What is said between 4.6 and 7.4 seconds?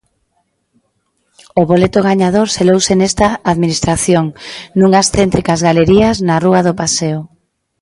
nunhas céntricas galerías na rúa do Paseo.